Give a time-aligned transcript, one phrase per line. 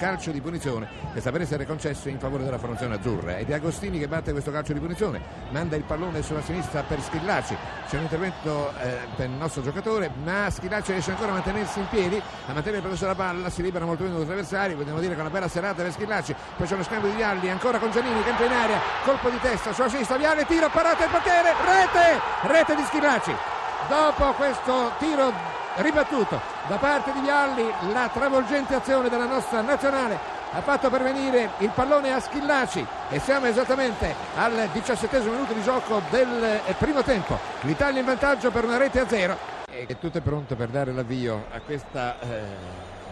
[0.00, 3.36] calcio di punizione che sta per essere concesso in favore della formazione azzurra.
[3.36, 7.02] Ed è Agostini che batte questo calcio di punizione manda il pallone sulla sinistra per
[7.02, 7.54] Schillaci.
[7.86, 11.88] C'è un intervento eh, per il nostro giocatore ma Schillaci riesce ancora a mantenersi in
[11.88, 12.16] piedi.
[12.16, 15.18] A mantenere il possesso della palla si libera molto bene dai avversari vogliamo dire che
[15.18, 16.34] è una bella serata per Schillaci.
[16.56, 19.38] Poi c'è uno scambio di Vialli ancora con Giannini che entra in area colpo di
[19.40, 22.48] testa sulla sinistra Vialli tiro parata il portiere rete!
[22.48, 23.34] Rete di Schillaci.
[23.86, 30.38] Dopo questo tiro ribattuto da parte di Vialli la travolgente azione della nostra nazionale.
[30.52, 36.02] Ha fatto pervenire il pallone a Schillaci e siamo esattamente al diciassettesimo minuto di gioco
[36.10, 37.38] del eh, primo tempo.
[37.60, 39.36] l'Italia in vantaggio per una rete a zero.
[39.70, 42.42] E tutto è pronto per dare l'avvio a questa eh,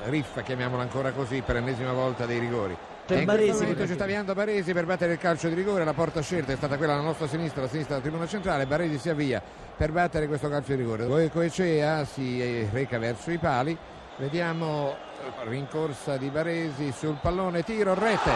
[0.07, 2.77] riffa chiamiamola ancora così per l'ennesima volta dei rigori
[3.09, 5.83] per Baresi ci sta avviando Baresi per battere il calcio di rigore.
[5.83, 8.67] La porta scelta è stata quella alla nostra sinistra la sinistra della tribuna centrale.
[8.67, 9.43] Baresi si avvia
[9.77, 11.31] per battere questo calcio di rigore.
[11.31, 13.77] Coecea si reca verso i pali.
[14.17, 14.95] Vediamo
[15.45, 17.63] rincorsa di Baresi sul pallone.
[17.63, 18.31] Tiro rete.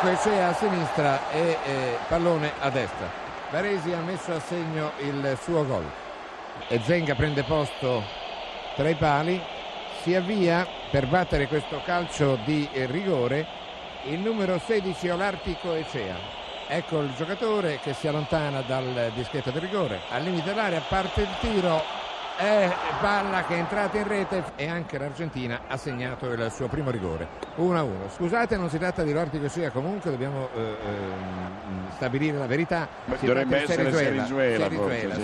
[0.00, 3.10] Coecea a sinistra e eh, pallone a destra.
[3.50, 5.84] Baresi ha messo a segno il suo gol.
[6.68, 8.00] E Zenga prende posto
[8.76, 9.42] tra i pali.
[10.02, 13.46] Si avvia per battere questo calcio di rigore
[14.04, 16.16] il numero 16 Olartico Ecea.
[16.68, 20.00] Ecco il giocatore che si allontana dal dischetto di rigore.
[20.10, 21.82] Al limite dell'area parte il tiro,
[22.36, 22.70] è
[23.00, 27.28] palla che è entrata in rete e anche l'Argentina ha segnato il suo primo rigore
[27.56, 31.45] 1-1 scusate non si tratta di Lortico Sia comunque dobbiamo eh, eh,
[31.96, 35.16] stabilire la verità si dovrebbe essere Serizuela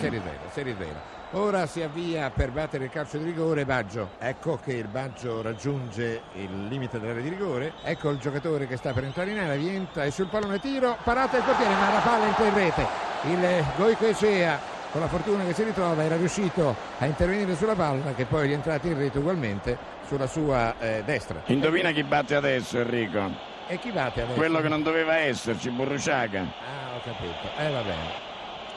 [0.50, 4.10] Serizuela ora si avvia per battere il calcio di rigore Baggio.
[4.18, 7.72] Ecco che il Baggio raggiunge il limite dell'area di rigore.
[7.82, 11.38] Ecco il giocatore che sta per entrare in area rientra e sul pallone tiro parata
[11.38, 12.86] il portiere ma la palla entra in rete.
[13.24, 14.58] Il Goico Ecea
[14.90, 18.46] con la fortuna che si ritrova era riuscito a intervenire sulla palla che poi è
[18.46, 21.40] rientrata in rete ugualmente sulla sua eh, destra.
[21.46, 23.51] Indovina chi batte adesso Enrico?
[23.66, 24.38] E chi batte adesso?
[24.38, 26.40] Quello che non doveva esserci, Burruciaga.
[26.40, 27.48] Ah, ho capito.
[27.58, 28.30] Eh va bene.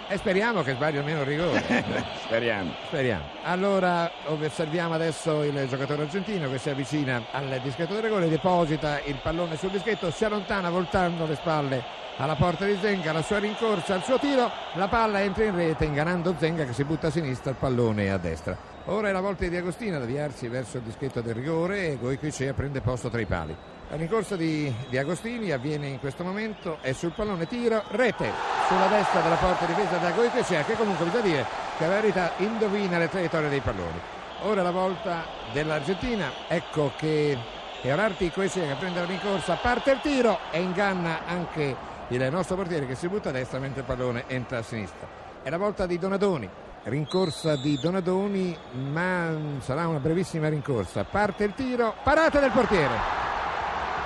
[0.07, 1.63] E speriamo che sbagli almeno il rigore.
[2.23, 2.71] speriamo.
[2.85, 3.23] Speriamo.
[3.43, 9.15] Allora osserviamo adesso il giocatore argentino che si avvicina al dischetto del rigore, deposita il
[9.15, 13.95] pallone sul dischetto, si allontana voltando le spalle alla porta di Zenga, la sua rincorsa,
[13.95, 17.51] il suo tiro, la palla entra in rete ingannando Zenga che si butta a sinistra,
[17.51, 18.57] il pallone a destra.
[18.85, 22.53] Ora è la volta di Agostino ad avviarsi verso il dischetto del rigore e Goicoechea
[22.53, 23.55] prende posto tra i pali.
[23.89, 28.31] La rincorsa di, di, Agostini avviene in questo momento, è sul pallone tiro, rete
[28.67, 31.45] sulla destra della porta difesa da Goicoechea che comunque bisogna dire
[31.77, 33.99] che la verità indovina le traiettorie dei palloni.
[34.43, 37.37] Ora la volta dell'Argentina, ecco che
[37.81, 42.55] è Orarti Coesea che prende la rincorsa, parte il tiro e inganna anche il nostro
[42.55, 45.07] portiere che si butta a destra mentre il pallone entra a sinistra.
[45.41, 46.47] È la volta di Donadoni,
[46.83, 48.55] rincorsa di Donadoni,
[48.91, 49.29] ma
[49.59, 51.03] sarà una brevissima rincorsa.
[51.03, 53.23] Parte il tiro, parata del portiere.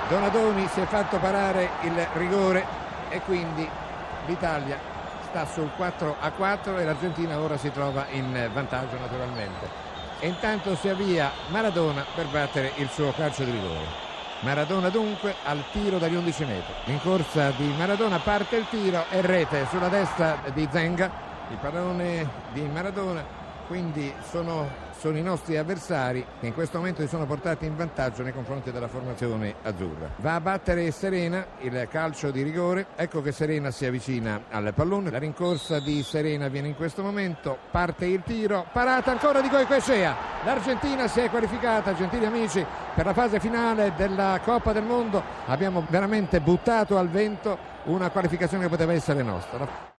[0.07, 2.65] Donadoni si è fatto parare il rigore
[3.09, 3.67] e quindi
[4.25, 4.79] l'Italia
[5.29, 9.87] sta sul 4 a 4 e l'Argentina ora si trova in vantaggio naturalmente.
[10.19, 14.08] E intanto si avvia Maradona per battere il suo calcio di rigore.
[14.41, 16.73] Maradona dunque al tiro dagli 11 metri.
[16.85, 21.11] In corsa di Maradona parte il tiro e rete sulla destra di Zenga.
[21.49, 23.38] Il pallone di Maradona
[23.69, 28.23] quindi sono, sono, i nostri avversari che in questo momento si sono portati in vantaggio
[28.23, 30.09] nei confronti della formazione azzurra.
[30.15, 35.11] Va a battere Serena il calcio di rigore, ecco che Serena si avvicina al pallone,
[35.11, 40.15] la rincorsa di Serena avviene in questo momento, parte il tiro, parata ancora di Goicoechea,
[40.43, 42.65] l'Argentina si è qualificata, gentili amici,
[42.95, 48.63] per la fase finale della Coppa del Mondo, abbiamo veramente buttato al vento una qualificazione
[48.63, 49.87] che poteva essere nostra.